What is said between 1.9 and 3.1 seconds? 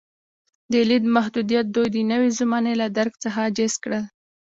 د نوې زمانې له